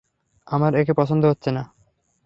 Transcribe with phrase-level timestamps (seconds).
[0.47, 1.63] আমার একে পছন্দ হচ্ছে না।